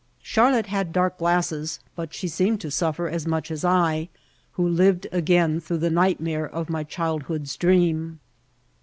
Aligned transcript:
Charlotte 0.23 0.65
had 0.65 0.91
dark 0.91 1.19
glasses, 1.19 1.79
but 1.95 2.11
she 2.11 2.27
seemed 2.27 2.59
to 2.59 2.71
suffer 2.71 3.07
as 3.07 3.27
much 3.27 3.51
as 3.51 3.63
I, 3.63 4.09
who 4.53 4.67
lived 4.67 5.05
again 5.11 5.59
through 5.59 5.77
the 5.77 5.91
nightmare 5.91 6.49
of 6.49 6.71
my 6.71 6.83
childhood's 6.83 7.55
dream. 7.55 8.19